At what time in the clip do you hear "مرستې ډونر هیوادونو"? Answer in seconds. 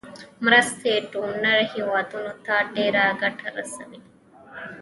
0.45-2.33